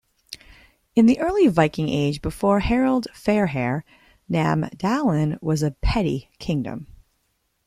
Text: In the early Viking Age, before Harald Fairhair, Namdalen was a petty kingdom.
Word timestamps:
In 0.95 1.05
the 1.05 1.19
early 1.19 1.47
Viking 1.47 1.87
Age, 1.87 2.23
before 2.23 2.61
Harald 2.61 3.05
Fairhair, 3.13 3.83
Namdalen 4.27 5.37
was 5.43 5.61
a 5.61 5.75
petty 5.79 6.31
kingdom. 6.39 6.87